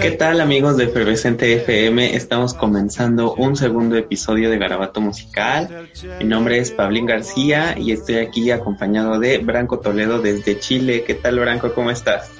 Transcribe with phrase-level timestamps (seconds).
[0.00, 2.14] ¿Qué tal amigos de Efervescente FM?
[2.14, 5.90] Estamos comenzando un segundo episodio de Garabato Musical.
[6.20, 11.02] Mi nombre es Pablín García y estoy aquí acompañado de Branco Toledo desde Chile.
[11.04, 11.74] ¿Qué tal Branco?
[11.74, 12.30] ¿Cómo estás?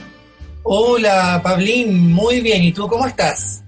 [0.62, 2.62] Hola Pablín, muy bien.
[2.62, 3.64] ¿Y tú cómo estás?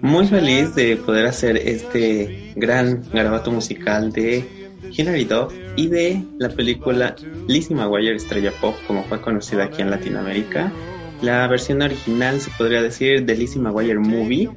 [0.00, 6.48] Muy feliz de poder hacer este gran Garabato Musical de Hilary Duff y de la
[6.48, 7.16] película
[7.46, 10.72] Lizzie McGuire Estrella Pop, como fue conocida aquí en Latinoamérica.
[11.22, 14.50] La versión original se podría decir de Lizzie McGuire Movie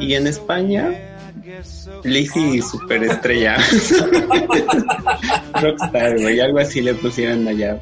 [0.00, 0.92] y en España
[2.04, 3.56] Lizzie Superestrella.
[5.60, 7.78] Rockstar, güey, algo así le pusieron allá.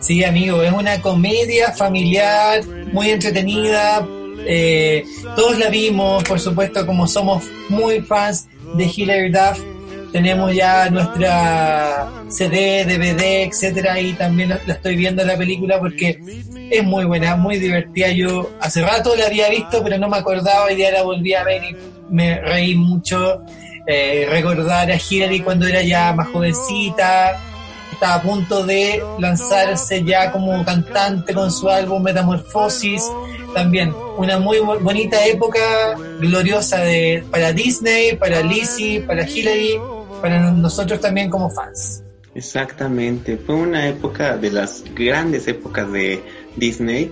[0.00, 4.06] Sí, amigo, es una comedia familiar muy entretenida.
[4.46, 5.04] Eh,
[5.34, 9.60] todos la vimos, por supuesto, como somos muy fans de Hilary Duff.
[10.12, 16.18] Tenemos ya nuestra CD, DVD, etcétera, y también la estoy viendo la película porque
[16.70, 18.10] es muy buena, muy divertida.
[18.10, 21.44] Yo hace rato la había visto, pero no me acordaba, y día la volví a
[21.44, 21.76] ver y
[22.10, 23.42] me reí mucho.
[23.88, 27.40] Eh, recordar a Hilary cuando era ya más jovencita,
[27.96, 33.02] estaba a punto de lanzarse ya como cantante con su álbum Metamorfosis
[33.56, 39.80] también una muy bonita época gloriosa de, para Disney, para Lizzie, para Hillary,
[40.20, 42.02] para nosotros también como fans.
[42.34, 46.22] Exactamente, fue una época de las grandes épocas de
[46.56, 47.10] Disney.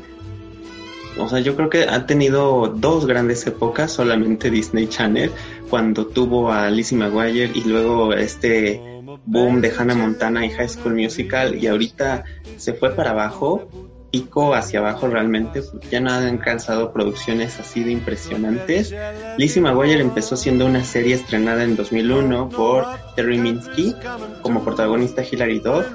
[1.17, 5.31] O sea, yo creo que ha tenido dos grandes épocas, solamente Disney Channel,
[5.71, 8.94] cuando tuvo a Lizzie McGuire y luego este
[9.25, 12.25] boom de Hannah Montana y High School Musical y ahorita
[12.57, 13.69] se fue para abajo
[14.15, 15.61] pico hacia abajo realmente,
[15.91, 18.95] ya no han alcanzado producciones así de impresionantes.
[19.39, 23.93] Lizzie McGuire empezó siendo una serie estrenada en 2001 por Terry Minsky
[24.41, 25.87] como protagonista Hilary Duff.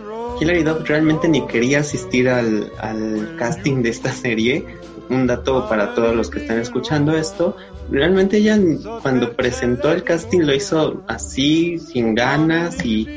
[0.41, 4.65] Hilary Duff realmente ni quería asistir al, al casting de esta serie.
[5.09, 7.57] Un dato para todos los que están escuchando esto,
[7.89, 8.59] realmente ella
[9.01, 13.07] cuando presentó el casting lo hizo así, sin ganas y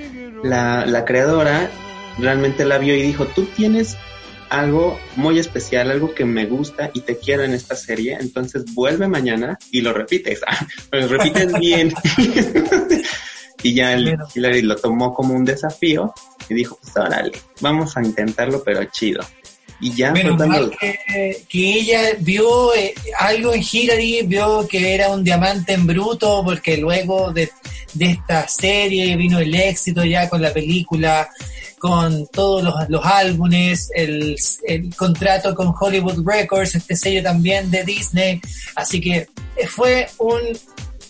[0.42, 1.70] la, la creadora
[2.18, 3.96] realmente la vio y dijo, tú tienes
[4.52, 9.08] algo muy especial, algo que me gusta y te quiero en esta serie, entonces vuelve
[9.08, 10.40] mañana y lo repites,
[10.90, 11.92] lo repites bien.
[13.62, 16.12] y ya el Hillary lo tomó como un desafío
[16.50, 19.22] y dijo, pues órale, vamos a intentarlo, pero chido.
[19.82, 25.86] Y ya que, ella vio eh, algo en Hillary, vio que era un diamante en
[25.86, 27.50] bruto, porque luego de,
[27.92, 31.28] de esta serie vino el éxito ya con la película
[31.82, 34.36] con todos los, álbumes, el,
[34.96, 38.40] contrato con Hollywood Records, este sello también de Disney.
[38.76, 39.26] Así que
[39.66, 40.38] fue un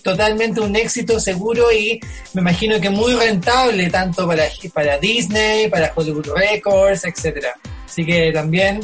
[0.03, 2.01] totalmente un éxito seguro y
[2.33, 7.53] me imagino que muy rentable tanto para, para Disney, para Hollywood Records, etcétera.
[7.93, 8.81] Así que también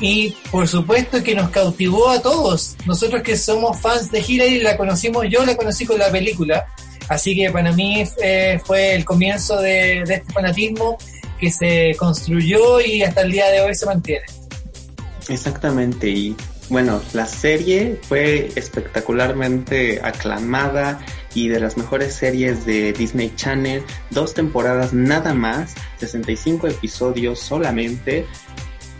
[0.00, 2.76] y por supuesto que nos cautivó a todos.
[2.86, 6.66] Nosotros que somos fans de Hillary la conocimos, yo la conocí con la película
[7.08, 10.98] Así que para mí eh, fue el comienzo de, este fanatismo
[11.40, 14.26] que se construyó y hasta el día de hoy se mantiene.
[15.28, 16.36] Exactamente, y
[16.68, 21.00] bueno, la serie fue espectacularmente aclamada
[21.34, 28.26] y de las mejores series de Disney Channel, dos temporadas nada más, 65 episodios solamente,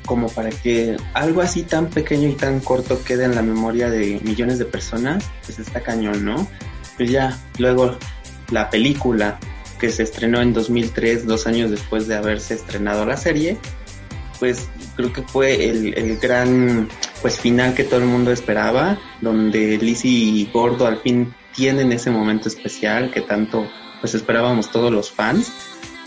[0.07, 4.21] como para que algo así tan pequeño y tan corto quede en la memoria de
[4.23, 6.49] millones de personas, pues está cañón, ¿no?
[6.99, 7.97] pues ya luego
[8.51, 9.39] la película
[9.79, 13.57] que se estrenó en 2003, dos años después de haberse estrenado la serie,
[14.41, 16.89] pues creo que fue el, gran
[17.23, 22.13] pues final que todo el mundo esperaba, donde Lizzie y Gordo al fin tienen ese
[22.13, 23.69] momento especial que tanto
[24.01, 25.53] pues esperábamos todos los fans.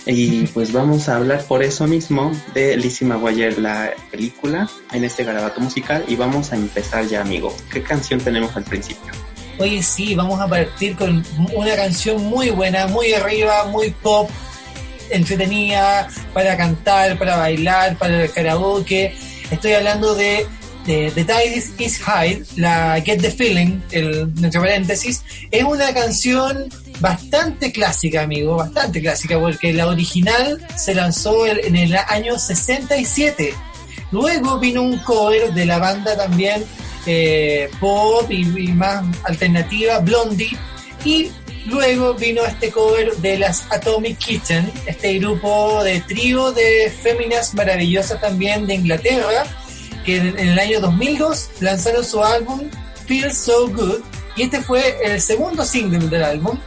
[0.05, 5.25] Y pues vamos a hablar por eso mismo de Lizzie McGuire, la película, en este
[5.25, 6.05] garabato musical.
[6.07, 7.53] Y vamos a empezar ya, amigo.
[7.69, 9.11] ¿Qué canción tenemos al principio?
[9.59, 11.23] Oye, sí, vamos a partir con
[11.53, 14.29] una canción muy buena, muy arriba, muy pop,
[15.09, 19.13] entretenida, para cantar, para bailar, para el karaoke.
[19.51, 20.47] Estoy hablando de,
[20.85, 25.23] The Tide is High, la Get the Feeling, el, entre paréntesis.
[25.51, 26.69] Es una canción
[26.99, 33.53] bastante clásica, amigo, bastante clásica, porque la original se lanzó en el año 67.
[34.11, 36.63] Luego vino un cover de la banda también
[37.05, 38.43] eh, pop y,
[38.73, 40.57] más alternativa, Blondie,
[41.03, 41.31] y
[41.65, 48.19] luego vino este cover de las Atomic Kitchen, este grupo de trío de féminas maravillosas
[48.19, 49.45] también de Inglaterra,
[50.05, 52.69] que en, el año 2002 lanzaron su álbum
[53.05, 54.01] Feel So Good,
[54.35, 56.57] y este fue el segundo single del álbum,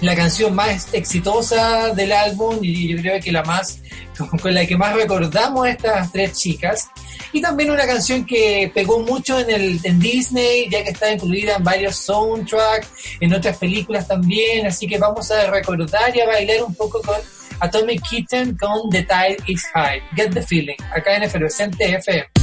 [0.00, 3.80] la canción más exitosa del álbum y yo creo que la más
[4.42, 6.88] con, la que más recordamos a estas tres chicas.
[7.32, 11.56] Y también una canción que pegó mucho en, el, en Disney, ya que está incluida
[11.56, 12.88] en varios soundtracks,
[13.20, 14.66] en otras películas también.
[14.66, 17.16] Así que vamos a recordar y a bailar un poco con
[17.60, 20.02] Atomic Kitten con The Tide is High.
[20.14, 22.35] Get the feeling, acá en Efervescente FM.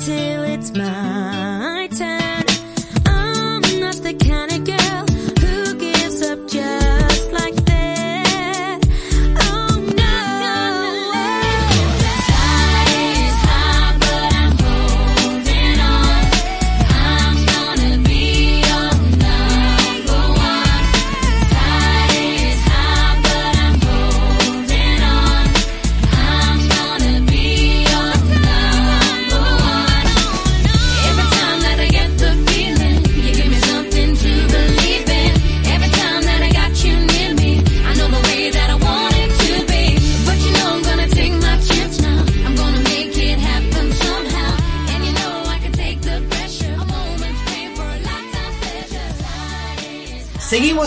[0.00, 1.39] till it's mine.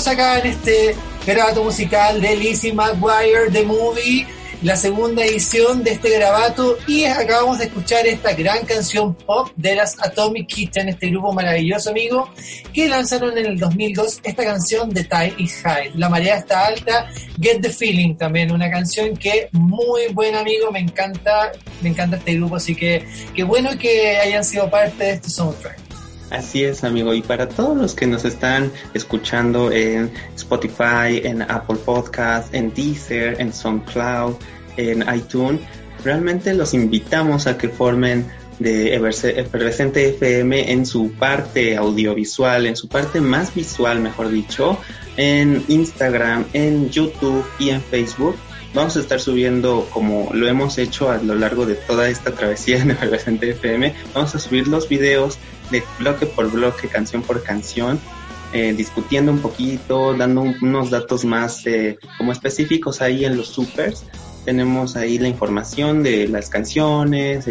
[0.07, 0.95] Acá en este
[1.25, 4.27] grabato musical de Lizzie McGuire, The Movie,
[4.61, 9.75] la segunda edición de este grabato y acabamos de escuchar esta gran canción pop de
[9.75, 12.29] las Atomic Kitten, este grupo maravilloso amigo,
[12.73, 17.09] que lanzaron en el 2002 esta canción The Tide is High, La marea está alta,
[17.39, 22.35] Get the Feeling también, una canción que muy buen amigo, me encanta, me encanta este
[22.35, 23.05] grupo, así que
[23.35, 25.82] qué bueno que hayan sido parte de este soundtrack.
[26.29, 27.13] Así es, amigo.
[27.13, 33.39] Y para todos los que nos están escuchando en Spotify, en Apple Podcast, en Deezer,
[33.39, 34.35] en SoundCloud,
[34.77, 35.61] en iTunes,
[36.03, 38.25] realmente los invitamos a que formen
[38.59, 44.77] de Efervescente FM en su parte audiovisual, en su parte más visual, mejor dicho,
[45.17, 48.35] en Instagram, en YouTube y en Facebook.
[48.73, 52.79] Vamos a estar subiendo, como lo hemos hecho a lo largo de toda esta travesía
[52.79, 55.37] en Efervescente FM, vamos a subir los videos
[55.69, 57.99] de bloque por bloque, canción por canción,
[58.51, 64.05] eh, discutiendo un poquito, dando unos datos más eh, como específicos ahí en los supers.
[64.45, 67.45] Tenemos ahí la información de las canciones,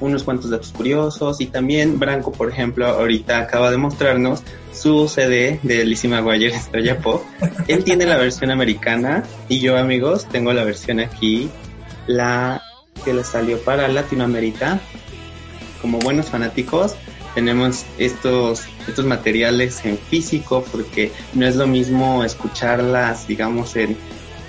[0.00, 4.42] unos cuantos datos curiosos y también Branco, por ejemplo, ahorita acaba de mostrarnos
[4.72, 7.22] su CD de Lizzie McGuire Estrella Pop.
[7.68, 11.48] Él tiene la versión americana y yo, amigos, tengo la versión aquí,
[12.06, 12.62] la
[13.04, 14.80] que le salió para Latinoamérica
[15.80, 16.96] como buenos fanáticos
[17.36, 23.94] tenemos estos, estos materiales en físico porque no es lo mismo escucharlas, digamos, en,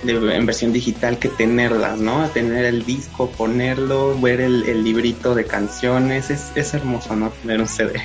[0.10, 2.28] en versión digital que tenerlas, ¿no?
[2.30, 7.30] Tener el disco, ponerlo, ver el, el librito de canciones, es, es hermoso, ¿no?
[7.42, 8.02] Tener un CD.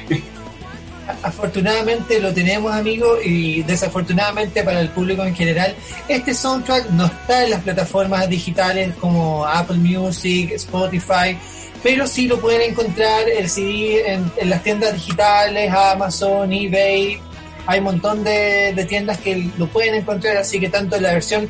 [1.22, 5.74] afortunadamente lo tenemos, amigo, y desafortunadamente para el público en general,
[6.08, 11.36] este soundtrack no está en las plataformas digitales como Apple Music, Spotify,
[11.82, 17.18] pero sí lo pueden encontrar el CD en, las tiendas digitales, Amazon, eBay.
[17.66, 21.48] Hay un montón de, de tiendas que lo pueden encontrar, así que tanto la versión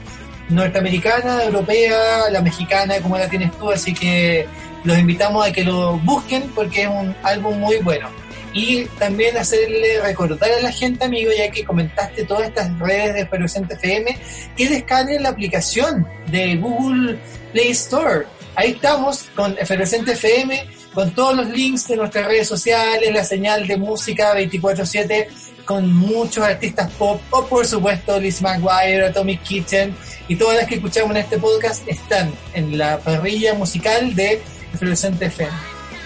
[0.53, 4.47] norteamericana, europea, la mexicana, como la tienes tú, así que
[4.85, 8.09] los invitamos a que lo busquen porque es un álbum muy bueno
[8.53, 13.21] y también hacerle recordar a la gente, amigo, ya que comentaste todas estas redes de
[13.23, 14.19] Efervescente FM,
[14.57, 17.19] que descarguen la aplicación de Google
[17.53, 18.27] Play Store.
[18.55, 23.67] Ahí estamos con Efervescente FM, con todos los links de nuestras redes sociales, la señal
[23.67, 25.29] de música 24/7
[25.65, 29.95] con muchos artistas pop, o por supuesto Liz McGuire, Atomic Kitchen,
[30.33, 34.41] y todas las que escuchamos en este podcast están en la parrilla musical de
[34.73, 35.53] Efervescente FM.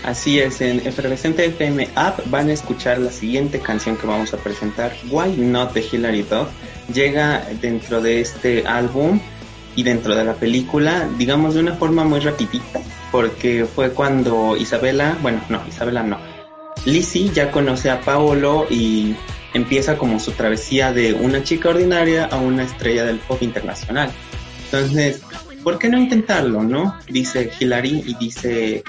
[0.02, 4.38] Así es, en Efervescente FM App van a escuchar la siguiente canción que vamos a
[4.38, 6.48] presentar, Why Not de Hilary Duff.
[6.92, 9.20] Llega dentro de este álbum
[9.76, 12.80] y dentro de la película, digamos de una forma muy rapidita,
[13.12, 16.18] porque fue cuando Isabela, bueno, no, Isabela no,
[16.84, 19.14] Lizzie ya conoce a Paolo y
[19.56, 24.10] empieza como su travesía de una chica ordinaria a una estrella del pop internacional.
[24.66, 25.22] Entonces,
[25.64, 26.98] ¿por qué no intentarlo, no?
[27.08, 28.84] Dice Hilary y dice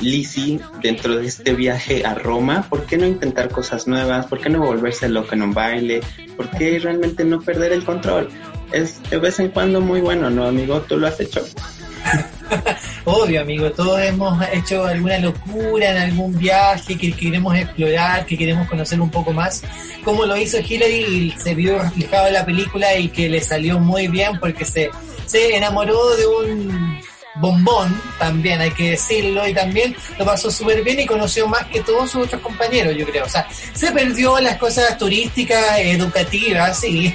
[0.00, 4.26] Lizzie dentro de este viaje a Roma, ¿por qué no intentar cosas nuevas?
[4.26, 6.00] ¿Por qué no volverse loco en un baile?
[6.36, 8.28] ¿Por qué realmente no perder el control?
[8.72, 10.80] Es de vez en cuando muy bueno, ¿no, amigo?
[10.82, 11.44] ¿Tú lo has hecho?
[13.08, 18.68] Obvio, amigo, todos hemos hecho alguna locura en algún viaje que queremos explorar, que queremos
[18.68, 19.62] conocer un poco más.
[20.02, 23.78] Como lo hizo Hillary y se vio reflejado en la película y que le salió
[23.78, 24.90] muy bien porque se,
[25.24, 27.00] se enamoró de un
[27.40, 31.80] bombón, también hay que decirlo, y también lo pasó súper bien y conoció más que
[31.80, 33.24] todos sus otros compañeros, yo creo.
[33.24, 37.14] O sea, se perdió las cosas turísticas, educativas, sí,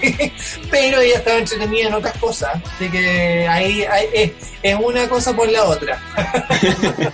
[0.71, 2.61] pero ella estaba entretenida en otras cosas.
[2.75, 5.99] Así que ahí, es, es, una cosa por la otra.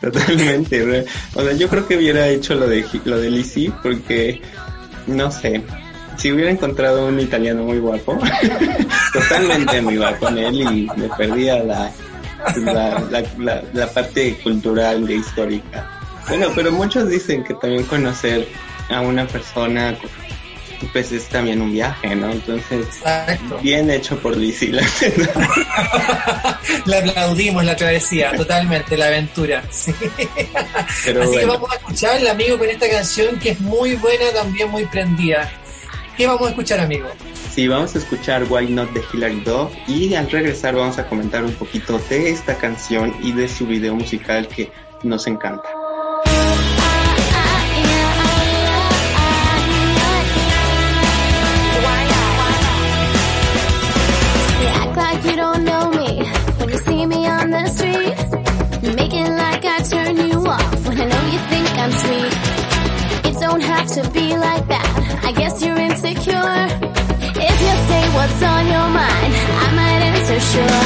[0.00, 4.42] Totalmente, o sea, yo creo que hubiera hecho lo de lo de Lizzie porque
[5.06, 5.62] no sé,
[6.16, 8.18] si hubiera encontrado un italiano muy guapo,
[9.12, 11.90] totalmente me iba con él y me perdía la,
[13.38, 15.88] la, la, parte cultural e histórica.
[16.28, 18.48] Bueno, pero muchos dicen que también conocer
[18.88, 19.96] a una persona
[20.92, 22.30] pues es también un viaje, ¿no?
[22.30, 22.86] Entonces,
[23.62, 24.82] bien hecho por Lizzie, la
[26.86, 29.62] La aplaudimos la travesía, totalmente, la aventura.
[29.70, 29.94] Sí.
[30.02, 34.70] Así que vamos a escuchar el amigo con esta canción que es muy buena, también
[34.70, 35.50] muy prendida.
[36.16, 37.08] ¿Qué vamos a escuchar, amigo?
[37.50, 41.44] Sí, vamos a escuchar Why Not de Hilary Duff y al regresar vamos a comentar
[41.44, 44.70] un poquito de esta canción y de su video musical que
[45.02, 45.68] nos encanta.
[63.54, 64.53] don't have to be like
[70.54, 70.83] sure.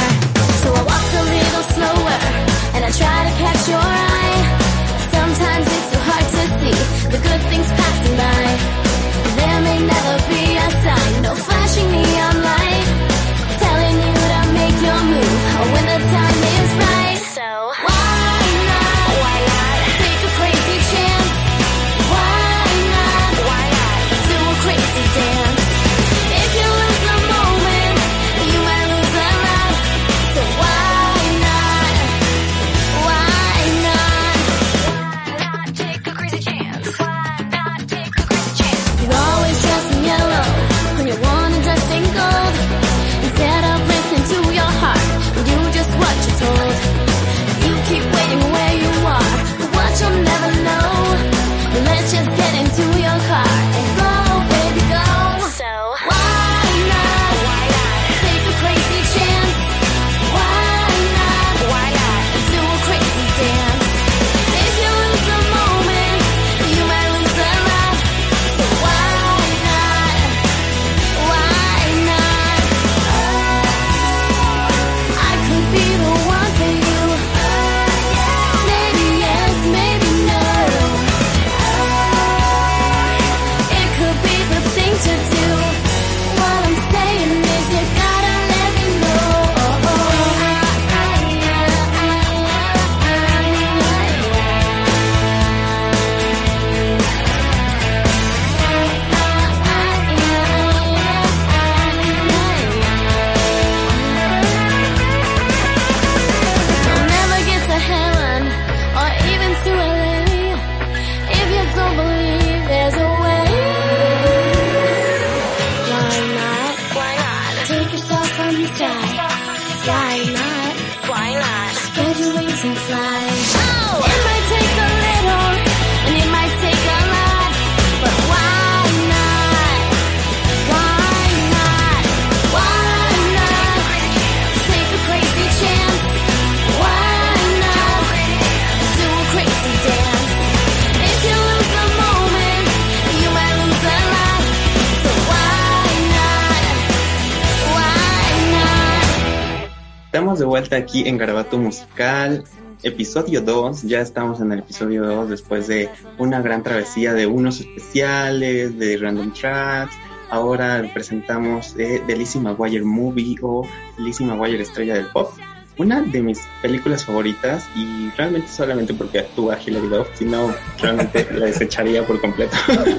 [150.79, 152.43] Aquí en Garabato Musical,
[152.83, 153.83] episodio 2.
[153.83, 158.97] Ya estamos en el episodio 2 después de una gran travesía de unos especiales, de
[158.97, 159.93] random tracks.
[160.29, 163.67] Ahora presentamos de, de Lizzie McGuire Movie o
[163.97, 165.31] Lizzie McGuire Estrella del Pop.
[165.77, 171.27] Una de mis películas favoritas y realmente solamente porque actúa Hilary Duff, si no realmente
[171.33, 172.55] la desecharía por completo.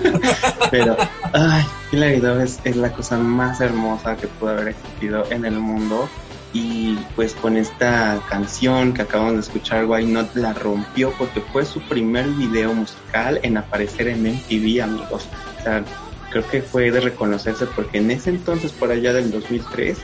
[0.71, 0.97] Pero,
[1.33, 5.59] ay, Hilary Duff es, es la cosa más hermosa que pudo haber existido en el
[5.59, 6.09] mundo
[6.53, 11.65] y pues con esta canción que acabamos de escuchar, Why Not la rompió porque fue
[11.65, 15.29] su primer video musical en aparecer en MTV, amigos.
[15.59, 15.85] O sea,
[16.31, 19.99] creo que fue de reconocerse porque en ese entonces, por allá del 2003,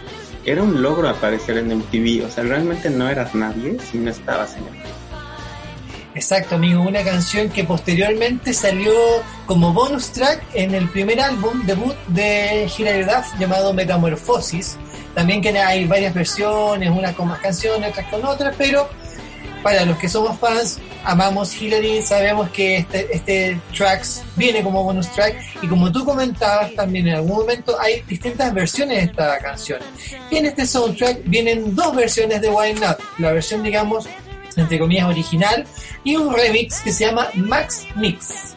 [0.45, 2.25] era un logro aparecer en MTV.
[2.27, 5.07] O sea, realmente no eras nadie si no estabas en MTV.
[6.17, 8.95] Exacto, amigo, una canción que posteriormente salió
[9.45, 14.79] como bonus track en el primer álbum debut de Hilary Duff llamado Metamorphosis,
[15.17, 18.87] también que hay varias versiones, unas con más canciones, otras con otras, pero
[19.63, 25.11] para los que somos fans, amamos Hillary, sabemos que este, este tracks viene como bonus
[25.13, 29.81] track y como tú comentabas también en algún momento hay distintas versiones de esta canción.
[30.31, 34.07] Y en este soundtrack vienen dos versiones de Why Not, la versión digamos
[34.55, 35.65] entre comillas original
[36.05, 38.55] y un remix que se llama Max Mix.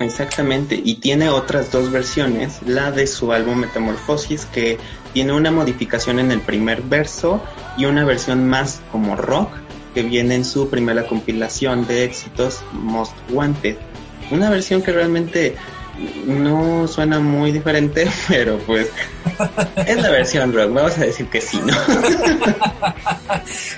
[0.00, 4.76] Exactamente, y tiene otras dos versiones, la de su álbum Metamorphosis que
[5.14, 7.42] tiene una modificación en el primer verso
[7.78, 9.48] y una versión más como rock
[9.94, 13.76] que viene en su primera compilación de éxitos Most Wanted.
[14.30, 15.56] Una versión que realmente
[16.26, 18.88] no suena muy diferente, pero pues
[19.86, 21.72] es la versión rock, vamos a decir que sí, ¿no?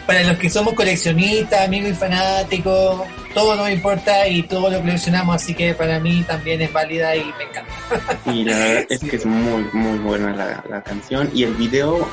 [0.07, 3.03] Para los que somos coleccionistas, amigos y fanáticos,
[3.37, 7.22] todo nos importa y todo lo coleccionamos, así que para mí también es válida y
[7.37, 8.33] me encanta.
[8.33, 12.09] Y la verdad es que es muy, muy buena la, la canción y el video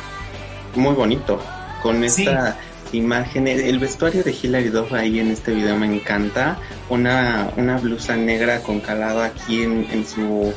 [0.76, 1.42] muy bonito,
[1.82, 2.58] con esta...
[2.92, 6.60] imagen, el vestuario de Hilary Duff ahí en este video me encanta,
[6.90, 10.54] una, una blusa negra con calado aquí en, en su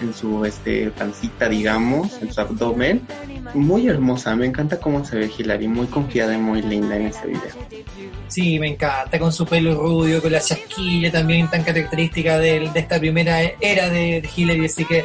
[0.00, 3.06] en su este pancita digamos, en su abdomen,
[3.54, 7.28] muy hermosa, me encanta cómo se ve Hilary, muy confiada y muy linda en este
[7.28, 7.86] video.
[8.28, 12.80] Sí, me encanta, con su pelo rubio, con la chasquilla también tan característica de, de
[12.80, 15.04] esta primera era de, de Hillary, así que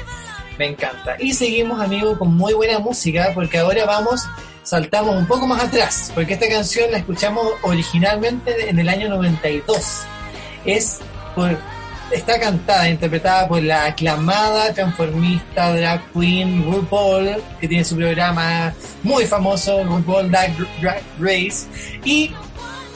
[0.58, 1.16] me encanta.
[1.20, 4.28] Y seguimos, amigos, con muy buena música, porque ahora vamos,
[4.64, 10.04] saltamos un poco más atrás, porque esta canción la escuchamos originalmente en el año 92.
[10.66, 11.00] Es
[11.36, 11.58] por,
[12.12, 19.26] está cantada, interpretada por la aclamada transformista drag queen RuPaul, que tiene su programa muy
[19.26, 21.68] famoso, RuPaul Drag, Drag Race,
[22.04, 22.32] y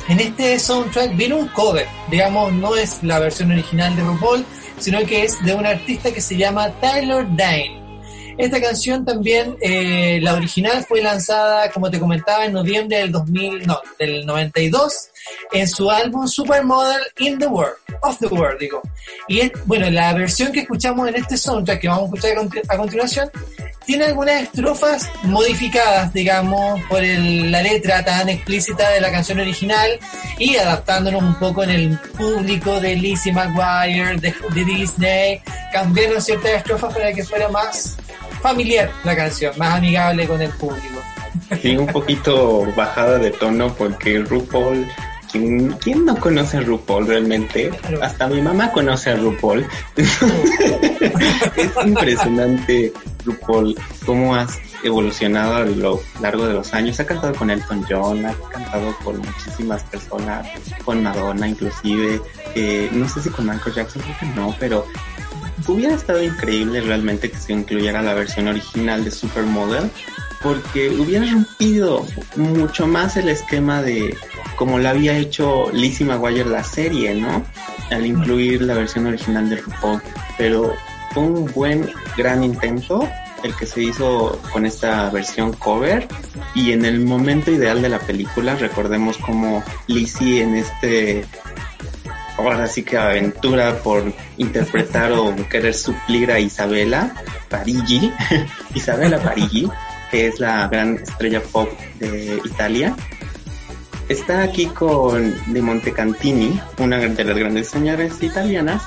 [0.07, 4.45] en este soundtrack viene un cover, digamos, no es la versión original de RuPaul,
[4.79, 7.76] sino que es de un artista que se llama Tyler Dane.
[8.37, 13.65] Esta canción también, eh, la original fue lanzada, como te comentaba, en noviembre del 2000,
[13.65, 15.09] no, del 92,
[15.51, 18.81] en su álbum Supermodel in the World, of the World, digo.
[19.27, 22.41] Y es, bueno, la versión que escuchamos en este soundtrack, que vamos a escuchar a,
[22.41, 23.31] conti- a continuación,
[23.87, 29.89] tiene algunas estrofas modificadas, digamos, por el- la letra tan explícita de la canción original
[30.37, 36.51] y adaptándonos un poco en el público de Lizzie McGuire, de, de Disney, cambiaron ciertas
[36.51, 37.95] estrofas para que fuera más
[38.41, 41.01] familiar la canción, más amigable con el público.
[41.61, 44.85] Sí, un poquito bajada de tono porque RuPaul,
[45.31, 47.71] ¿quién, quién no conoce a RuPaul realmente?
[48.01, 49.65] Hasta mi mamá conoce a RuPaul.
[49.95, 52.93] es impresionante
[53.25, 56.99] RuPaul cómo has evolucionado a lo largo de los años.
[56.99, 60.47] Ha cantado con Elton John, ha cantado con muchísimas personas,
[60.83, 62.21] con Madonna inclusive,
[62.55, 64.85] eh, no sé si con Michael Jackson, creo que no, pero
[65.67, 69.89] hubiera estado increíble realmente que se incluyera la versión original de Supermodel
[70.41, 74.15] porque hubiera rompido mucho más el esquema de
[74.55, 77.43] como lo había hecho Lizzie McGuire la serie, ¿no?
[77.91, 80.01] Al incluir la versión original de RuPaul.
[80.37, 80.73] Pero
[81.13, 83.07] fue un buen, gran intento
[83.43, 86.07] el que se hizo con esta versión cover
[86.55, 91.23] y en el momento ideal de la película recordemos como Lizzie en este
[92.37, 97.13] ahora sí que aventura por interpretar o querer suplir a Isabela
[97.49, 98.11] Parigi,
[98.73, 99.69] Isabela Parigi,
[100.11, 102.95] que es la gran estrella pop de Italia.
[104.09, 108.83] Está aquí con De Montecantini, una de las grandes señoras italianas,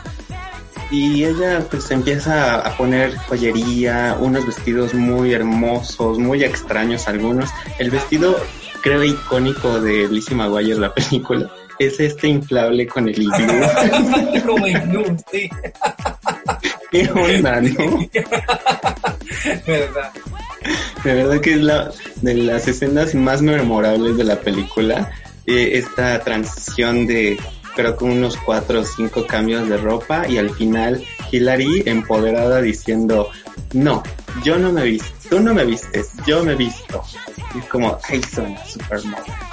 [0.90, 7.50] y ella pues empieza a poner joyería, unos vestidos muy hermosos, muy extraños algunos.
[7.78, 8.36] El vestido
[8.82, 13.66] creo icónico de Lizzie McGuire la película es este inflable con el iglú.
[14.46, 15.48] Como iglú, sí,
[16.90, 18.08] ¿Qué onda, no?
[19.66, 20.12] verdad.
[21.04, 21.90] De verdad que es la
[22.22, 25.10] de las escenas más memorables de la película.
[25.46, 27.38] Eh, esta transición de
[27.74, 33.30] creo que unos cuatro o cinco cambios de ropa y al final Hilary empoderada diciendo
[33.72, 34.02] no,
[34.42, 37.02] yo no me visto, tú no me vistes, yo me visto.
[37.54, 39.49] Y es como, ay, suena supermodel.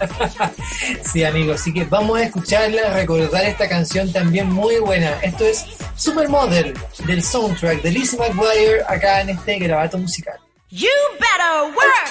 [1.12, 5.18] sí, amigos, así que vamos a escucharla, recordar esta canción también muy buena.
[5.22, 6.74] Esto es Supermodel
[7.06, 10.38] del soundtrack de Lizzie McGuire acá en este grabato musical.
[10.70, 12.10] You better work.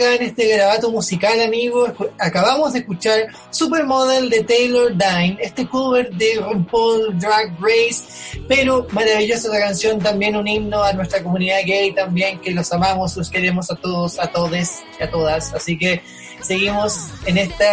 [0.00, 1.92] En este grabato musical, amigos.
[2.18, 9.48] Acabamos de escuchar Supermodel de Taylor Dine, este cover de RuPaul Drag Race, pero maravillosa
[9.48, 13.70] la canción, también un himno a nuestra comunidad gay, también que los amamos, los queremos
[13.70, 15.52] a todos, a todes y a todas.
[15.52, 16.02] Así que
[16.40, 17.66] seguimos en este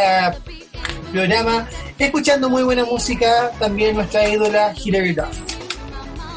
[1.12, 5.57] programa escuchando muy buena música, también nuestra ídola Hilary Duff.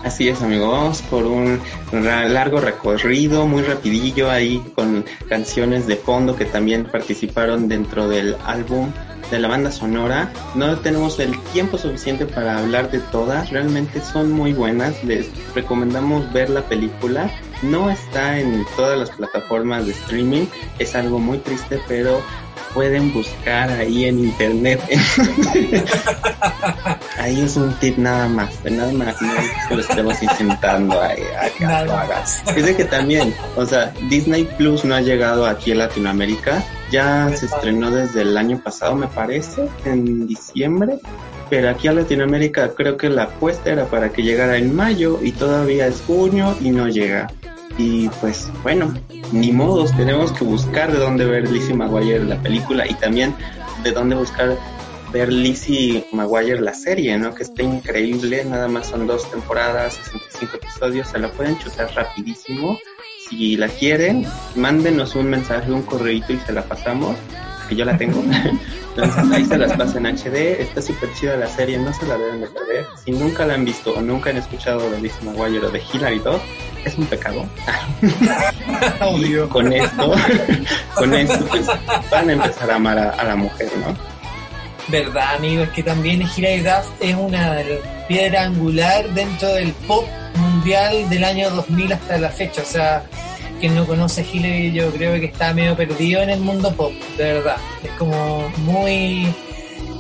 [0.05, 0.71] Así es, amigo.
[0.71, 1.61] Vamos por un
[1.93, 8.91] largo recorrido, muy rapidillo ahí, con canciones de fondo que también participaron dentro del álbum
[9.31, 10.33] de la banda sonora.
[10.55, 13.51] No tenemos el tiempo suficiente para hablar de todas.
[13.51, 15.05] Realmente son muy buenas.
[15.05, 17.31] Les recomendamos ver la película.
[17.63, 20.47] No está en todas las plataformas de streaming.
[20.79, 22.23] Es algo muy triste, pero
[22.75, 24.81] pueden buscar ahí en internet.
[27.19, 31.23] ahí es un tip nada más, nada más, no es que lo estemos intentando ahí,
[31.61, 32.43] Nada más.
[32.57, 37.31] Es de que también, o sea, Disney Plus no ha llegado aquí a Latinoamérica, ya
[37.35, 40.99] se estrenó desde el año pasado, me parece, en diciembre.
[41.49, 45.33] Pero aquí a Latinoamérica creo que la apuesta era para que llegara en mayo y
[45.33, 47.27] todavía es junio y no llega.
[47.83, 48.93] Y pues bueno,
[49.33, 53.35] ni modos, tenemos que buscar de dónde ver Lizzie McGuire la película y también
[53.83, 54.59] de dónde buscar
[55.15, 57.35] ver Lizzie McGuire la serie, ¿no?
[57.35, 62.79] Que está increíble, nada más son dos temporadas, 65 episodios, se la pueden chutar rapidísimo.
[63.27, 67.17] Si la quieren, mándenos un mensaje, un correíto y se la pasamos,
[67.67, 68.23] que yo la tengo.
[68.97, 72.19] Entonces ahí se las pasa en HD, está súper chida la serie, no se la
[72.19, 72.87] deben de perder.
[73.05, 76.19] Si nunca la han visto o nunca han escuchado de Lizzie McGuire o de Hilary
[76.19, 76.43] Duff,
[76.85, 77.47] es un pecado.
[79.49, 80.15] Con esto,
[80.95, 81.67] con esto pues,
[82.11, 83.97] van a empezar a amar a, a la mujer, ¿no?
[84.89, 87.59] Verdad, amigo, es que también Hilary Duff es una
[88.09, 90.05] piedra angular dentro del pop
[90.37, 92.63] mundial del año 2000 hasta la fecha.
[92.63, 93.05] O sea,
[93.61, 96.93] quien no conoce a Hilary, yo creo que está medio perdido en el mundo pop,
[97.17, 97.57] de verdad.
[97.85, 99.33] Es como muy,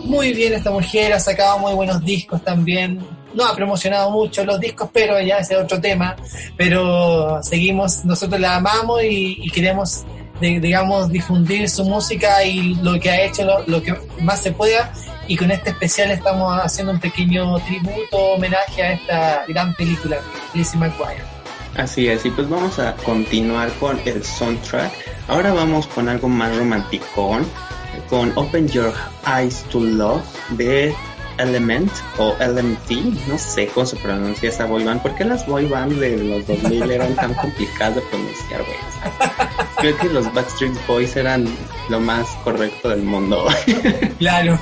[0.04, 2.98] muy bien esta mujer, ha sacado muy buenos discos también.
[3.34, 6.16] No ha promocionado mucho los discos, pero ya ese es otro tema.
[6.56, 10.02] Pero seguimos, nosotros la amamos y, queremos
[10.40, 14.50] de- digamos, difundir su música y lo que ha hecho, lo, lo que más se
[14.50, 14.92] pueda.
[15.28, 20.18] Y con este especial estamos haciendo un pequeño tributo, homenaje a esta gran película,
[20.54, 21.22] Lizzie McGuire.
[21.76, 24.92] Así es, y pues vamos a continuar con el soundtrack.
[25.28, 27.46] Ahora vamos con algo más romanticón,
[28.08, 28.92] con Open Your
[29.26, 30.94] Eyes to Love de
[31.38, 32.90] Element o LMT,
[33.28, 36.46] no sé cómo se pronuncia esa boy band, ¿por qué las boy bands de los
[36.46, 38.76] 2000 eran tan complicadas de pronunciar, güey?
[38.76, 41.46] O sea, Creo que los Backstreet Boys eran
[41.88, 43.46] lo más correcto del mundo.
[44.18, 44.58] Claro.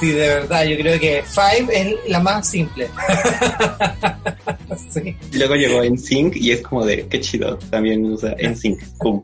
[0.00, 2.88] sí, de verdad, yo creo que Five es la más simple.
[4.90, 5.16] sí.
[5.32, 9.22] Luego llegó NSYNC y es como de, qué chido, también usa NSYNC, pum.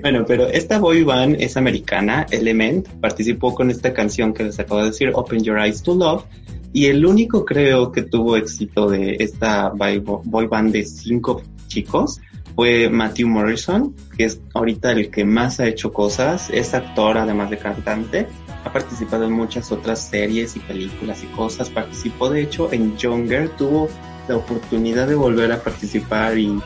[0.00, 4.80] Bueno, pero esta boy band es americana, Element, participó con esta canción que les acabo
[4.80, 6.24] de decir, Open Your Eyes to Love,
[6.72, 12.20] y el único creo que tuvo éxito de esta boy band de cinco chicos
[12.54, 17.50] fue Matthew Morrison, que es ahorita el que más ha hecho cosas, es actor además
[17.50, 18.26] de cantante,
[18.64, 23.48] ha participado en muchas otras series y películas y cosas, participó de hecho en Younger,
[23.50, 23.88] tuvo
[24.28, 26.60] la oportunidad de volver a participar y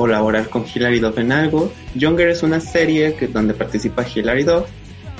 [0.00, 1.70] colaborar con Hilary Duff en algo.
[1.94, 4.66] Younger es una serie que, donde participa Hilary Duff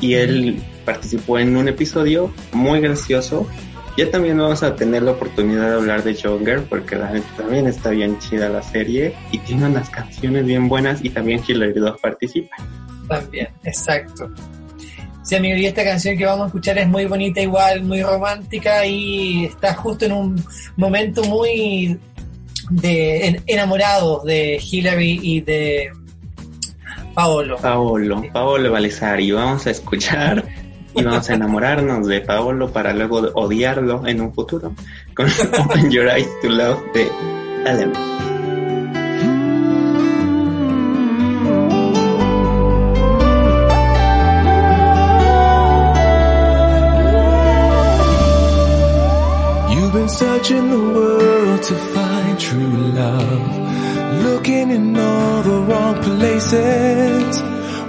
[0.00, 3.46] y él participó en un episodio muy gracioso.
[3.98, 6.96] Ya también vamos a tener la oportunidad de hablar de Younger porque
[7.36, 11.74] también está bien chida la serie y tiene unas canciones bien buenas y también Hilary
[11.78, 12.56] Duff participa.
[13.06, 14.30] También, exacto.
[15.22, 18.86] Sí, amigo, y esta canción que vamos a escuchar es muy bonita igual, muy romántica
[18.86, 20.44] y está justo en un
[20.76, 22.00] momento muy
[22.70, 25.90] de en- enamorados de Hillary y de
[27.14, 27.56] Paolo.
[27.58, 30.44] Paolo, Paolo Valesari, vamos a escuchar
[30.94, 34.72] y vamos a enamorarnos de Paolo para luego odiarlo en un futuro
[35.14, 35.26] con
[35.58, 37.08] Open Your Eyes to Love de
[37.66, 37.96] Element.
[49.72, 51.09] You've been searching the world
[52.50, 57.42] true love, looking in all the wrong places.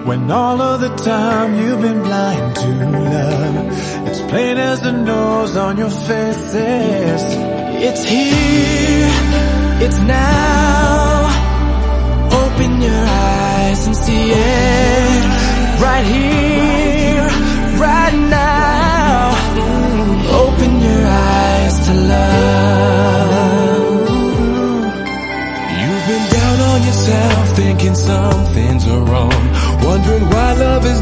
[0.07, 5.55] When all of the time you've been blind to love, it's plain as the nose
[5.55, 7.23] on your faces.
[7.87, 9.09] It's here,
[9.85, 11.25] it's now.
[12.43, 15.21] Open your eyes and see it
[15.85, 17.25] right here,
[17.87, 19.33] right now.
[20.43, 23.00] Open your eyes to love.
[26.81, 29.31] On yourself, thinking something's wrong.
[29.83, 31.01] Wondering why love is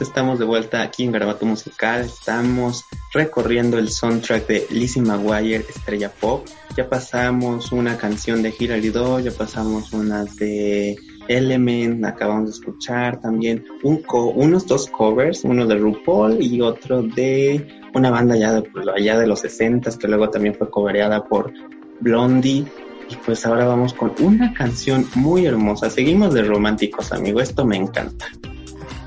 [0.00, 6.10] estamos de vuelta aquí en Garabato Musical, estamos recorriendo el soundtrack de Lizzie McGuire, Estrella
[6.20, 10.96] Pop, ya pasamos una canción de Hilary Duff, ya pasamos una de
[11.28, 18.10] Element, acabamos de escuchar también unos dos covers, uno de RuPaul y otro de una
[18.10, 21.52] banda allá de los 60 que luego también fue covereada por
[22.00, 22.64] Blondie
[23.08, 25.90] y pues ahora vamos con una canción muy hermosa.
[25.90, 27.40] Seguimos de románticos, amigo.
[27.40, 28.26] Esto me encanta.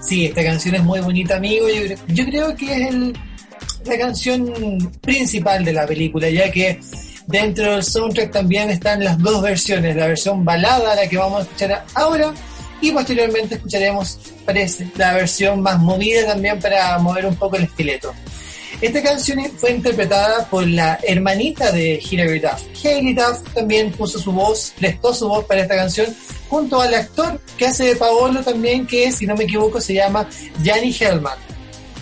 [0.01, 1.67] Sí, esta canción es muy bonita, amigo.
[1.69, 3.17] Yo, creo- yo creo que es el-
[3.85, 6.79] la canción principal de la película, ya que
[7.27, 11.43] dentro del soundtrack también están las dos versiones, la versión balada, la que vamos a
[11.43, 12.33] escuchar ahora,
[12.81, 14.19] y posteriormente escucharemos,
[14.95, 18.13] la versión más movida también para mover un poco el esqueleto.
[18.81, 22.63] Esta canción fue interpretada por la hermanita de Hilary Duff.
[22.81, 26.15] Hailey Duff también puso su voz, prestó su voz para esta canción,
[26.47, 30.29] junto al actor que hace de Paolo también, que si no me equivoco se llama
[30.63, 31.37] Gianni Hellman.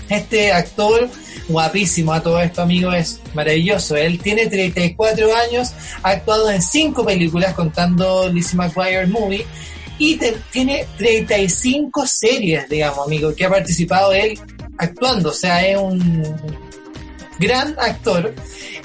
[0.07, 1.09] Este actor,
[1.49, 3.95] guapísimo a todo esto, amigo, es maravilloso.
[3.95, 5.71] Él tiene 34 años,
[6.03, 9.47] ha actuado en 5 películas contando Lizzie McGuire Movie
[9.97, 10.19] y
[10.51, 14.39] tiene 35 series, digamos, amigo, que ha participado él
[14.77, 15.31] actuando.
[15.31, 16.66] O sea, es un
[17.39, 18.33] gran actor.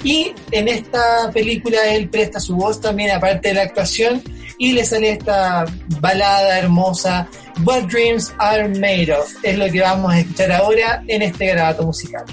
[0.03, 4.21] Y en esta película él presta su voz también, aparte de la actuación,
[4.57, 5.65] y le sale esta
[6.01, 7.27] balada hermosa,
[7.65, 9.33] What Dreams Are Made Of.
[9.43, 12.25] Es lo que vamos a escuchar ahora en este grabato musical.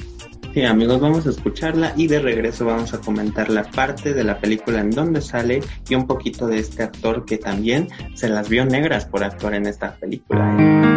[0.52, 4.40] Sí, amigos, vamos a escucharla y de regreso vamos a comentar la parte de la
[4.40, 8.64] película en donde sale y un poquito de este actor que también se las vio
[8.64, 10.89] negras por actuar en esta película.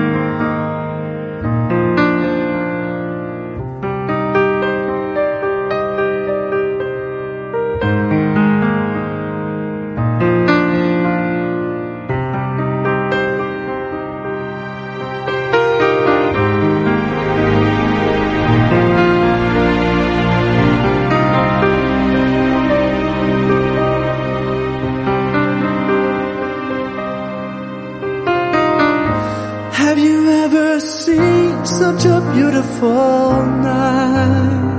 [31.68, 33.32] Such a beautiful
[33.68, 34.74] night?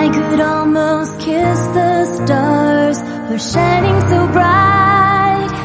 [0.00, 5.56] I could almost kiss the stars for shining so bright.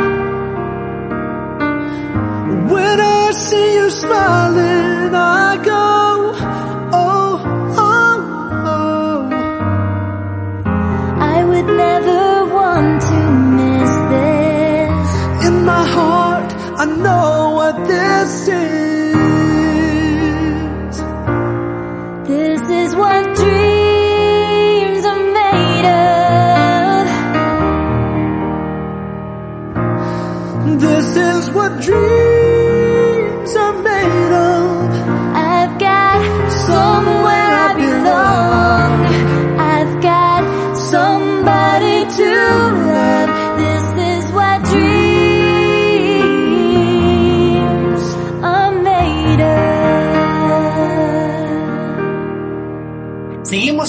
[2.74, 4.81] When I see you smiling,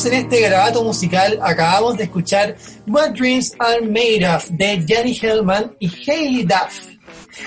[0.07, 1.39] en este grabato musical.
[1.43, 6.89] Acabamos de escuchar What Dreams Are Made Of de Gianni Hellman y Hailey Duff.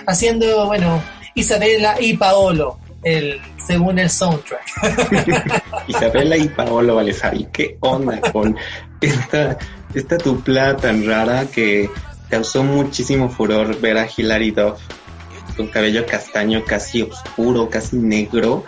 [0.07, 1.01] Haciendo, bueno,
[1.33, 4.61] Isabela y Paolo, el, según el soundtrack.
[5.87, 8.55] Isabela y Paolo Valesari, ¿qué onda con
[9.01, 9.57] esta,
[9.93, 11.89] esta dupla tan rara que
[12.29, 14.79] causó muchísimo furor ver a Hilary Duff
[15.57, 18.63] con cabello castaño casi oscuro, casi negro?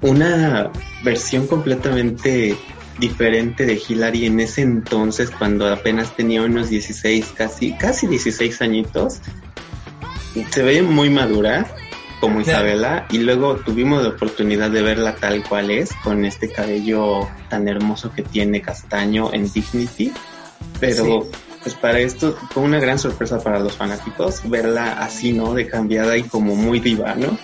[0.00, 0.70] Una
[1.02, 2.56] versión completamente
[3.00, 9.20] diferente de Hilary en ese entonces cuando apenas tenía unos 16, casi, casi 16 añitos.
[10.50, 11.66] Se ve muy madura,
[12.20, 12.40] como.
[12.40, 17.66] Isabela y luego tuvimos la oportunidad de verla tal cual es con este cabello tan
[17.66, 20.12] hermoso que tiene castaño en Dignity
[20.78, 21.38] pero Sí.
[21.62, 26.16] pues para esto fue una gran sorpresa para los fanáticos verla así no de cambiada
[26.18, 27.38] y como muy diva no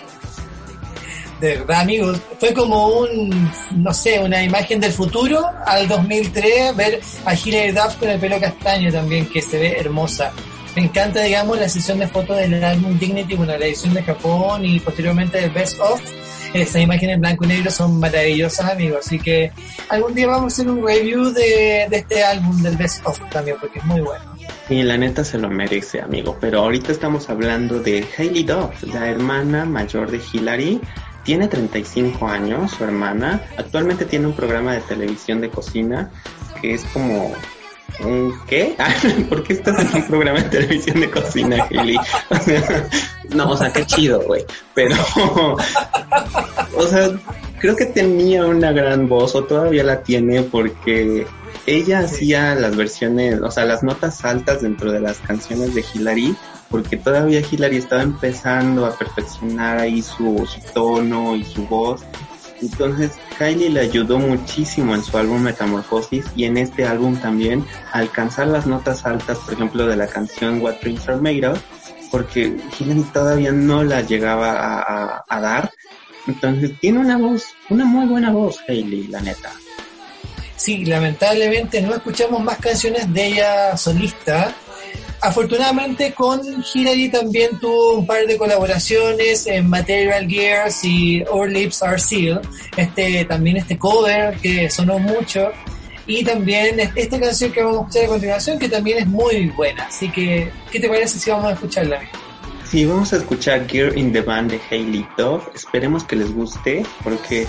[1.39, 6.99] De verdad, amigos, fue como un, no sé, una imagen del futuro al 2003, ver
[7.25, 10.31] a Hilary Duff con el pelo castaño también, que se ve hermosa.
[10.75, 14.65] Me encanta, digamos, la sesión de fotos del álbum Dignity, bueno, la edición de Japón
[14.65, 16.01] y posteriormente el Best Of.
[16.53, 19.05] Esas imágenes en blanco y negro son maravillosas, amigos.
[19.05, 19.51] Así que
[19.89, 23.57] algún día vamos a hacer un review de, de este álbum del Best Of también,
[23.59, 24.23] porque es muy bueno.
[24.69, 29.07] y la neta se lo merece amigo pero ahorita estamos hablando de Hailey Duff la
[29.07, 30.81] hermana mayor de Hillary
[31.27, 36.09] tiene 35 años su hermana actualmente tiene un programa de televisión de cocina
[36.61, 37.33] que es como
[37.99, 38.75] "¿Un ¿Qué?
[38.79, 38.93] Ah,
[39.27, 41.97] ¿Por qué estás en un programa de televisión de cocina, Hailey?
[42.29, 42.89] O sea,
[43.35, 44.45] no, o sea, qué chido, güey.
[44.73, 44.95] Pero,
[46.77, 47.11] o sea,
[47.59, 51.27] creo que tenía una gran voz, o todavía la tiene, porque
[51.65, 56.35] ella hacía las versiones, o sea, las notas altas dentro de las canciones de Hillary,
[56.69, 62.01] porque todavía Hillary estaba empezando a perfeccionar ahí su, su tono y su voz.
[62.61, 68.47] Entonces, Kylie le ayudó muchísimo en su álbum Metamorphosis y en este álbum también alcanzar
[68.47, 71.61] las notas altas, por ejemplo, de la canción What Dreams Are Made Of,
[72.11, 75.71] porque Hillary todavía no la llegaba a, a- a dar.
[76.25, 79.51] Entonces, tiene una voz, una muy buena voz, Hailey, la neta.
[80.55, 84.51] Sí, lamentablemente no escuchamos más canciones de ella solista.
[85.21, 86.41] Afortunadamente con
[86.73, 92.41] Hillary también tuvo un par de colaboraciones en Material Gears y Our Lips Are Sealed.
[92.75, 95.51] Este, también este cover que sonó mucho.
[96.05, 99.47] Y también es- esta canción que vamos a escuchar a continuación que también es muy
[99.49, 99.83] buena.
[99.85, 101.99] Así que, ¿qué te parece si vamos a escucharla?
[102.69, 105.47] Sí, vamos a escuchar Gear in the Band de Hailey Duff.
[105.55, 107.47] Esperemos que les guste porque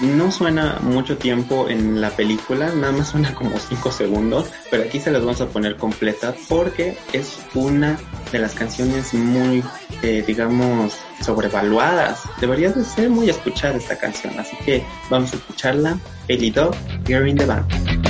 [0.00, 5.00] no suena mucho tiempo en la película, nada más suena como 5 segundos, pero aquí
[5.00, 7.98] se las vamos a poner completa porque es una
[8.32, 9.62] de las canciones muy,
[10.02, 12.22] eh, digamos, sobrevaluadas.
[12.40, 15.98] Debería de ser muy escuchada esta canción, así que vamos a escucharla.
[16.28, 16.76] Duff,
[17.06, 18.07] Gear in the Band.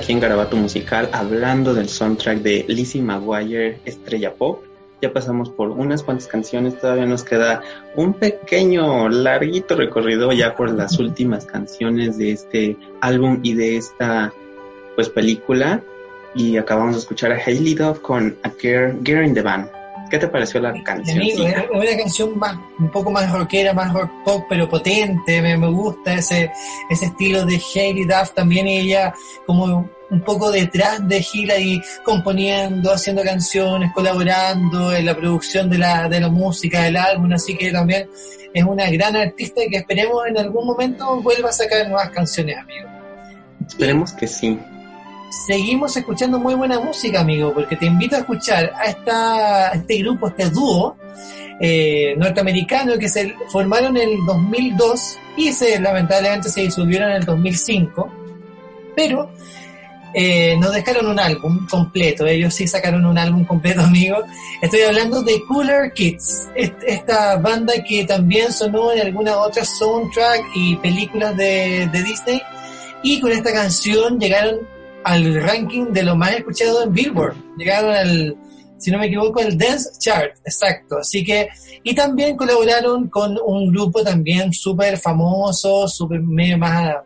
[0.00, 4.64] Aquí en Garabato Musical hablando del soundtrack de Lizzie McGuire Estrella Pop.
[5.02, 7.60] Ya pasamos por unas cuantas canciones, todavía nos queda
[7.96, 14.32] un pequeño, larguito recorrido ya por las últimas canciones de este álbum y de esta
[14.94, 15.82] pues película.
[16.34, 19.79] Y acabamos de escuchar a Hailey Duff con A Girl, Girl in the Band.
[20.10, 21.22] ¿Qué te pareció la canción?
[21.22, 21.38] Es
[21.70, 25.40] una canción más, un poco más rockera, más rock pop, pero potente.
[25.40, 26.50] Me, me gusta ese,
[26.90, 28.66] ese estilo de Hailey Duff también.
[28.66, 29.14] Ella,
[29.46, 36.08] como un poco detrás de Hillary, componiendo, haciendo canciones, colaborando en la producción de la,
[36.08, 38.08] de la música del álbum, así que también
[38.52, 42.58] es una gran artista y que esperemos en algún momento vuelva a sacar nuevas canciones,
[42.58, 42.88] amigo.
[43.68, 44.58] Esperemos que sí.
[45.30, 50.28] Seguimos escuchando muy buena música, amigo, porque te invito a escuchar a, esta, este grupo,
[50.28, 50.96] este dúo
[51.60, 57.24] eh, norteamericano que se formaron en el 2002 y se lamentablemente se disolvieron en el
[57.24, 58.12] 2005,
[58.96, 59.30] pero
[60.14, 64.16] eh, nos dejaron un álbum completo, ellos sí sacaron un álbum completo, amigo.
[64.60, 70.42] Estoy hablando de Cooler Kids, est- esta banda que también sonó en algunas otras soundtrack
[70.56, 72.42] y películas de Disney,
[73.04, 74.58] y con esta canción llegaron
[75.04, 78.36] al ranking de lo más escuchado en Billboard, llegaron al,
[78.78, 80.98] si no me equivoco, al Dance Chart, exacto.
[80.98, 81.48] Así que,
[81.82, 86.96] y también colaboraron con un grupo también súper famoso, súper medio más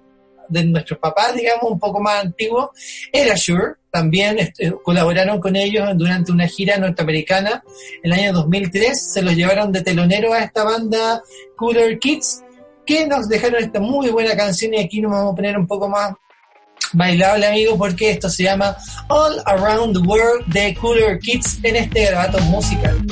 [0.49, 2.73] de nuestros papás, digamos, un poco más antiguo,
[3.13, 7.63] era Sure, también este, colaboraron con ellos durante una gira norteamericana
[8.03, 11.23] el año 2003, se los llevaron de telonero a esta banda
[11.57, 12.43] Cooler Kids,
[12.85, 15.89] que nos dejaron esta muy buena canción y aquí nos vamos a poner un poco
[15.89, 16.13] más
[16.95, 18.77] bailable, amigo, porque esto se llama
[19.09, 23.05] All Around the World de Cooler Kids en este grabato musical.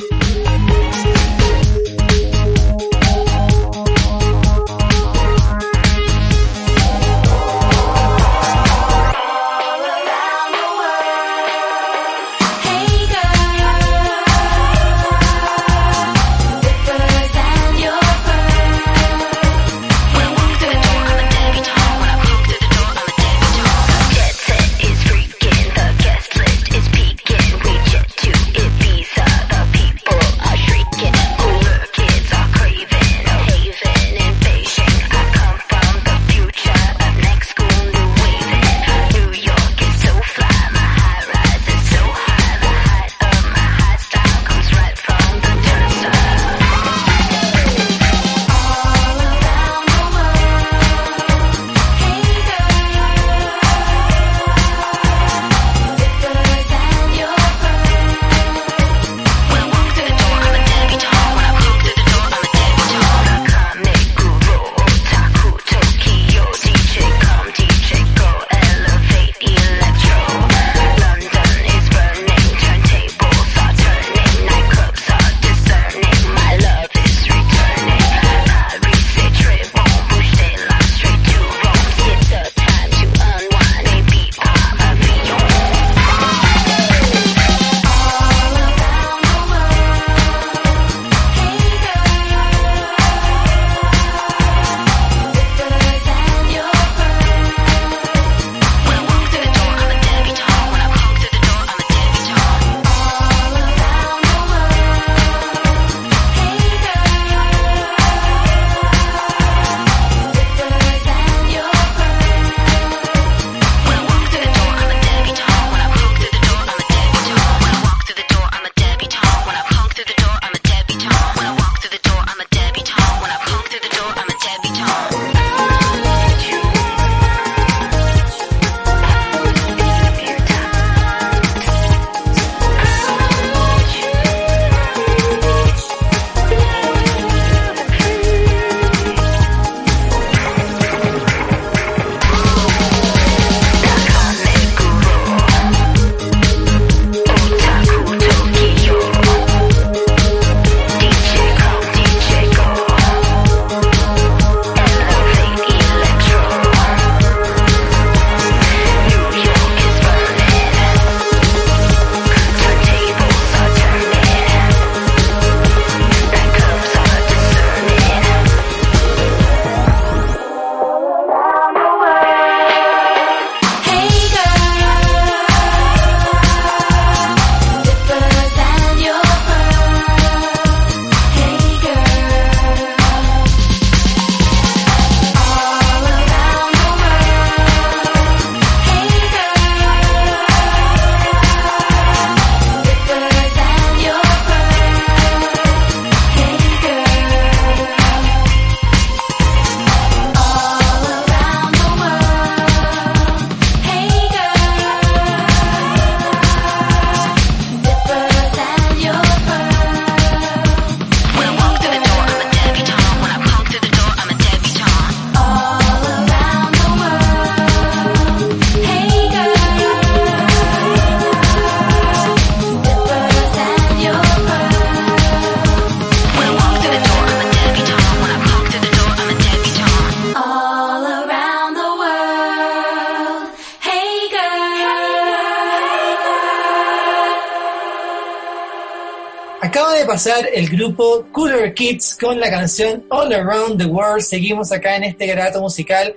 [240.95, 244.21] Cooler Kids con la canción All Around the World.
[244.21, 246.15] Seguimos acá en este garato musical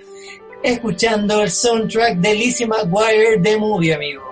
[0.63, 4.23] escuchando el soundtrack de Lizzie McGuire de Movie, amigo.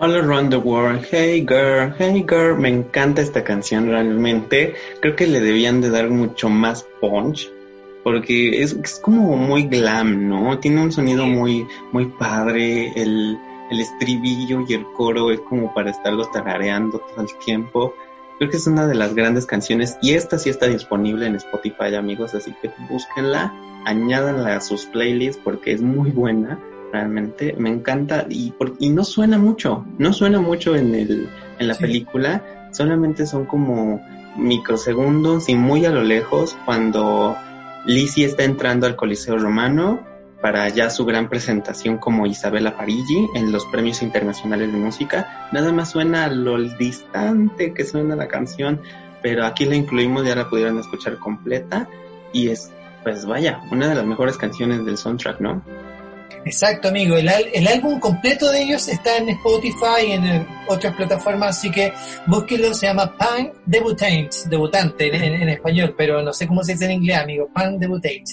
[0.00, 4.74] All Around the World, Hey Girl, Hey Girl, me encanta esta canción realmente.
[5.00, 7.48] Creo que le debían de dar mucho más punch,
[8.02, 10.58] porque es, es como muy glam, ¿no?
[10.58, 13.38] Tiene un sonido muy, muy padre, el,
[13.70, 17.94] el estribillo y el coro es como para estarlo tarareando todo el tiempo.
[18.42, 21.94] Creo que es una de las grandes canciones y esta sí está disponible en Spotify,
[21.96, 26.58] amigos, así que búsquenla, añádanla a sus playlists porque es muy buena,
[26.92, 31.28] realmente, me encanta y, por- y no suena mucho, no suena mucho en, el,
[31.60, 31.82] en la Sí.
[31.82, 34.04] película, solamente son como
[34.36, 37.36] microsegundos y muy a lo lejos cuando
[37.86, 40.00] Lizzie está entrando al Coliseo Romano
[40.42, 45.48] para ya su gran presentación como Isabella Parigi en los premios internacionales de música.
[45.52, 48.82] Nada más suena lo distante que suena la canción,
[49.22, 51.88] pero aquí la incluimos, ya la pudieron escuchar completa
[52.32, 52.72] y es,
[53.04, 55.62] pues vaya, una de las mejores canciones del soundtrack, ¿no?
[56.44, 57.16] Exacto, amigo.
[57.16, 61.70] El, el álbum completo de ellos está en Spotify y en eh, otras plataformas, así
[61.70, 61.92] que
[62.26, 62.72] búsquenlo.
[62.74, 66.86] Se llama Pan Debutant, debutante en, en- en español, pero no sé cómo se dice
[66.86, 67.48] en inglés, amigo.
[67.52, 68.28] Pan Debutant.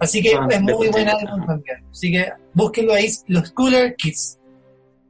[0.00, 1.78] Así que Pan es muy buen álbum también.
[1.90, 4.38] Así que búsquenlo ahí, los Cooler Kids.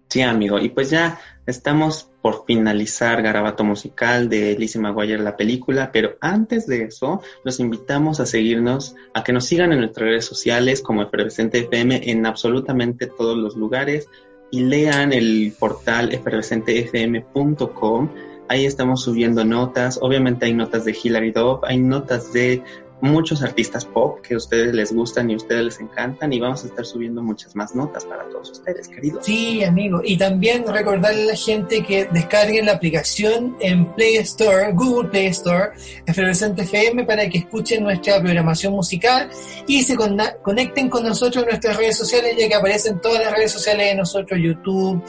[0.09, 0.59] Sí, amigo.
[0.59, 6.67] Y pues ya estamos por finalizar Garabato Musical de Lizzie McGuire, la película, pero antes
[6.67, 11.03] de eso, los invitamos a seguirnos, a que nos sigan en nuestras redes sociales como
[11.03, 14.09] Efervescente FM en absolutamente todos los lugares
[14.51, 18.11] y lean el portal efervescentefm.com.
[18.49, 20.01] Ahí estamos subiendo notas.
[20.03, 22.61] Obviamente hay notas de Hilary Duff, hay notas de
[23.01, 26.65] muchos artistas pop que a ustedes les gustan y a ustedes les encantan y vamos
[26.65, 29.25] a estar subiendo muchas más notas para todos ustedes, queridos.
[29.25, 30.01] Sí, amigo.
[30.03, 35.27] Y también recordarle a la gente que descarguen la aplicación en Play Store, Google Play
[35.27, 35.71] Store,
[36.07, 39.29] Efervescente FM, para que escuchen nuestra programación musical
[39.67, 43.33] y se conna- conecten con nosotros en nuestras redes sociales, ya que aparecen todas las
[43.33, 45.03] redes sociales de nosotros, YouTube,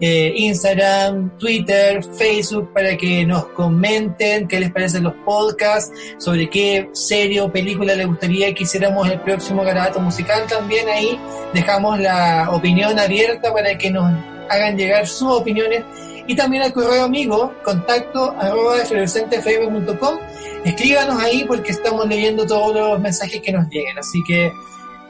[0.00, 6.88] eh, Instagram, Twitter, Facebook, para que nos comenten qué les parecen los podcasts, sobre qué
[7.24, 10.44] serie o película les gustaría que hiciéramos el próximo garabato musical.
[10.46, 11.18] También ahí
[11.54, 14.04] dejamos la opinión abierta para que nos
[14.50, 15.84] hagan llegar sus opiniones.
[16.26, 20.18] Y también al correo amigo contacto arroba efervescentefm.com
[20.64, 23.98] escríbanos ahí porque estamos leyendo todos los mensajes que nos lleguen.
[23.98, 24.52] Así que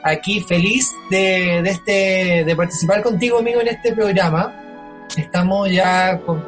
[0.03, 4.53] aquí feliz de, de este de participar contigo amigo en este programa.
[5.17, 6.45] Estamos ya con-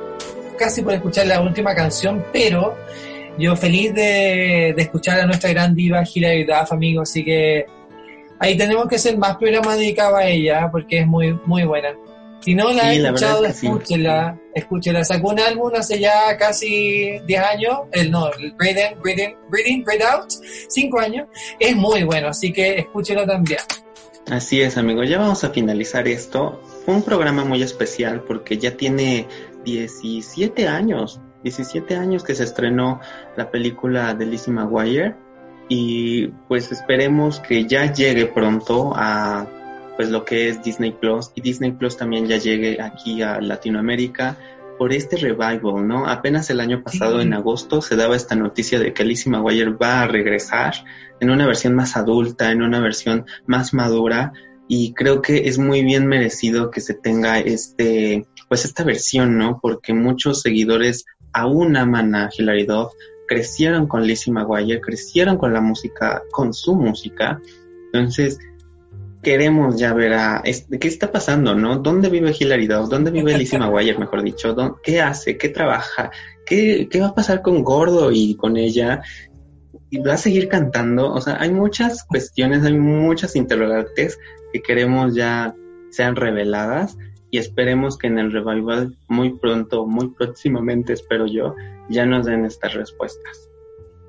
[0.58, 2.76] casi por escuchar la última canción pero
[3.39, 7.66] yo feliz de, de escuchar a nuestra gran diva Hilary Duff amigo así que
[8.39, 11.95] ahí tenemos que hacer más programas dedicados a ella porque es muy muy buena
[12.41, 13.66] si no la Sí, he escuchado, es que sí.
[13.66, 15.05] escúchela, escúchela.
[15.05, 19.34] Sacó un álbum hace ya casi 10 años, el no, el Breathe In, Breathe In,
[19.51, 20.30] Breathe In, Breathe Out,
[20.68, 21.26] 5 años.
[21.59, 23.59] Es muy bueno, así que escúchelo también.
[24.30, 25.03] Así es, amigo.
[25.03, 26.62] Ya vamos a finalizar esto.
[26.84, 29.26] Fue un programa muy especial porque ya tiene
[29.64, 31.20] 17 años.
[31.43, 33.01] 17 años que se estrenó
[33.37, 35.14] la película de Lizzie McGuire.
[35.68, 39.47] Y pues esperemos que ya llegue pronto a
[39.97, 41.32] pues lo que es Disney Plus.
[41.34, 44.37] Y Disney Plus también ya llegue aquí a Latinoamérica
[44.78, 46.07] por este revival, ¿no?
[46.07, 50.03] Apenas el año pasado, en agosto, se daba esta noticia de que Lizzie McGuire va
[50.03, 50.74] a regresar
[51.18, 54.32] en una versión más adulta, en una versión más madura
[54.68, 59.59] y creo que es muy bien merecido que se tenga este pues esta versión, ¿no?
[59.61, 61.05] Porque muchos seguidores
[61.37, 62.93] aún aman a Hilary Duff,
[63.28, 67.41] crecieron con Lizzie McGuire, crecieron con la música, con su música.
[67.93, 68.39] Entonces,
[69.22, 71.78] queremos ya ver a qué está pasando, ¿no?
[71.78, 72.89] ¿Dónde vive Hilary Duff?
[72.89, 74.55] ¿Dónde vive Lizzie McGuire, mejor dicho?
[74.55, 75.37] ¿Dó- ¿Qué hace?
[75.37, 76.11] ¿Qué trabaja?
[76.45, 79.03] ¿Qué, ¿Qué va a pasar con Gordo y con ella?
[79.89, 81.12] y va a seguir cantando.
[81.12, 84.18] O sea, hay muchas cuestiones, hay muchas interrogantes
[84.53, 85.55] que queremos ya
[85.91, 86.97] sean reveladas
[87.31, 91.55] y esperemos que en el revival muy pronto, muy próximamente, espero yo,
[91.89, 93.49] ya nos den estas respuestas.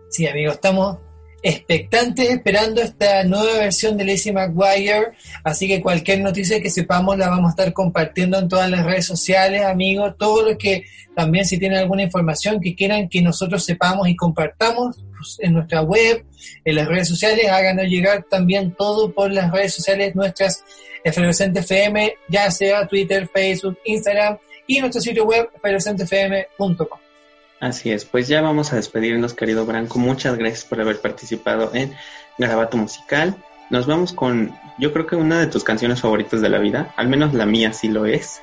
[0.09, 0.97] Sí, amigos, estamos
[1.43, 5.11] expectantes esperando esta nueva versión de Lizzie McGuire,
[5.43, 9.05] así que cualquier noticia que sepamos la vamos a estar compartiendo en todas las redes
[9.05, 14.07] sociales, amigos, todos los que también si tienen alguna información que quieran que nosotros sepamos
[14.07, 16.25] y compartamos pues, en nuestra web,
[16.65, 20.63] en las redes sociales, háganos llegar también todo por las redes sociales nuestras
[21.09, 26.99] Efervescente FM, ya sea Twitter, Facebook, Instagram y nuestro sitio web efervescentefm.com.
[27.59, 29.97] Así es, pues ya vamos a despedirnos, querido Branco.
[29.97, 31.93] Muchas gracias por haber participado en
[32.37, 33.35] Garabato Musical.
[33.69, 37.07] Nos vamos con, yo creo que una de tus canciones favoritas de la vida, al
[37.07, 38.41] menos la mía sí lo es.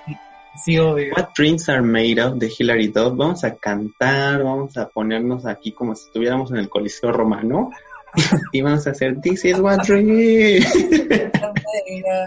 [0.63, 1.15] Sí, obvio.
[1.17, 3.17] What Dreams Are Made Of de Hilary Duff.
[3.17, 7.71] Vamos a cantar, vamos a ponernos aquí como si estuviéramos en el Coliseo Romano.
[8.53, 10.63] y vamos a hacer This is what dream.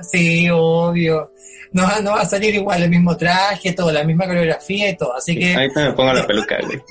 [0.04, 1.32] sí, obvio.
[1.72, 5.16] No, no va a salir igual el mismo traje, todo, la misma coreografía y todo,
[5.16, 5.54] así que...
[5.54, 6.82] Ahorita me pongo la peluca, güey.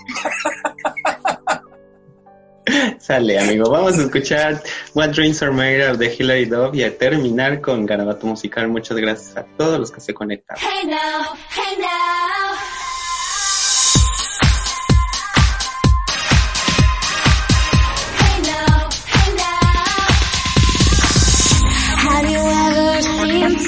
[2.99, 3.71] Sale, amigo.
[3.71, 4.61] Vamos a escuchar
[4.95, 8.69] What Dreams Are Made Of de Hillary Dove y a terminar con Garabato Musical.
[8.69, 10.61] Muchas gracias a todos los que se conectaron.
[10.63, 12.76] Hey now, hey now.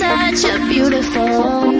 [0.08, 1.77] such a beautiful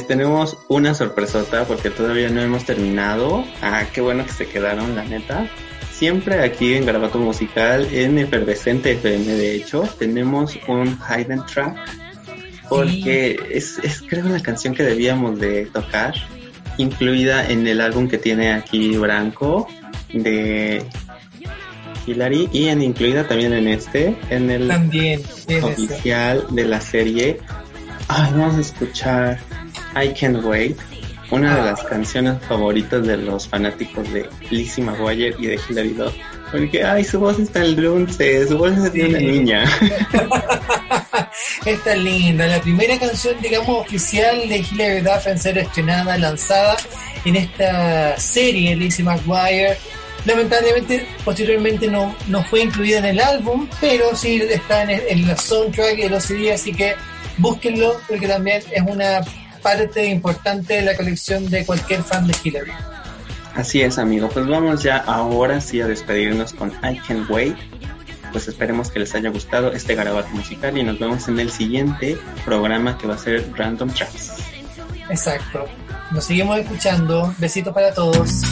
[0.00, 3.44] tenemos una sorpresota porque todavía no hemos terminado.
[3.62, 5.48] Ah, qué bueno que se quedaron, la neta.
[5.92, 11.76] Siempre aquí en Garabato Musical, en Efervescente FM, de hecho, tenemos un hidden track
[12.68, 13.46] porque sí.
[13.50, 16.14] es, es creo una canción que debíamos de tocar,
[16.78, 19.68] incluida en el álbum que tiene aquí Branco
[20.12, 20.84] de
[22.06, 24.70] Hilary y en, incluida también en este, en el
[25.62, 27.38] oficial de la serie.
[28.08, 29.38] Ay, vamos a escuchar
[29.96, 30.76] I Can't Wait,
[31.30, 31.88] una de las ah.
[31.88, 36.14] canciones favoritas de los fanáticos de Lizzie McGuire y de Hilary Duff,
[36.50, 39.64] porque ay, su voz es tan dulce, su voz es de una niña.
[41.66, 46.76] Está linda, la primera canción, digamos, oficial de Hilary Duff en ser estrenada, lanzada
[47.24, 49.76] en esta serie Lizzie McGuire.
[50.26, 55.28] Lamentablemente, posteriormente no, no fue incluida en el álbum, pero sí está en, el, en
[55.28, 56.94] la soundtrack de los CD, así que
[57.38, 59.20] búsquenlo, porque también es una
[59.64, 62.70] parte importante de la colección de cualquier fan de Hillary.
[63.56, 64.28] Así es, amigo.
[64.28, 67.56] Pues vamos ya ahora sí a despedirnos con I Can Wait.
[68.30, 72.18] Pues esperemos que les haya gustado este garabato musical y nos vemos en el siguiente
[72.44, 74.34] programa que va a ser Random Tracks.
[75.08, 75.64] Exacto.
[76.10, 77.34] Nos seguimos escuchando.
[77.38, 78.42] Besitos para todos.